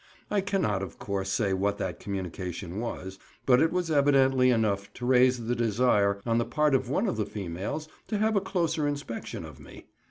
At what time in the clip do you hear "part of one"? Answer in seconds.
6.43-7.07